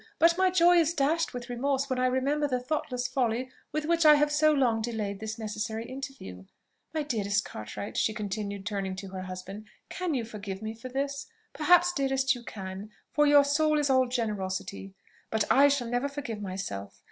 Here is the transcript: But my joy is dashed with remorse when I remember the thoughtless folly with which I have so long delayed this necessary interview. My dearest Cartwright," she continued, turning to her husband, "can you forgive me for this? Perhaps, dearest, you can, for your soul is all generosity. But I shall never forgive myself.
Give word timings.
But 0.17 0.35
my 0.35 0.49
joy 0.49 0.77
is 0.77 0.95
dashed 0.95 1.31
with 1.31 1.47
remorse 1.47 1.87
when 1.87 1.99
I 1.99 2.07
remember 2.07 2.47
the 2.47 2.59
thoughtless 2.59 3.07
folly 3.07 3.51
with 3.71 3.85
which 3.85 4.03
I 4.03 4.15
have 4.15 4.31
so 4.31 4.51
long 4.51 4.81
delayed 4.81 5.19
this 5.19 5.37
necessary 5.37 5.85
interview. 5.85 6.45
My 6.91 7.03
dearest 7.03 7.45
Cartwright," 7.45 7.95
she 7.97 8.11
continued, 8.11 8.65
turning 8.65 8.95
to 8.95 9.09
her 9.09 9.21
husband, 9.21 9.67
"can 9.89 10.15
you 10.15 10.25
forgive 10.25 10.59
me 10.63 10.73
for 10.73 10.89
this? 10.89 11.27
Perhaps, 11.53 11.93
dearest, 11.93 12.33
you 12.33 12.41
can, 12.43 12.89
for 13.11 13.27
your 13.27 13.43
soul 13.43 13.77
is 13.77 13.91
all 13.91 14.07
generosity. 14.07 14.95
But 15.29 15.43
I 15.51 15.67
shall 15.67 15.87
never 15.87 16.09
forgive 16.09 16.41
myself. 16.41 16.99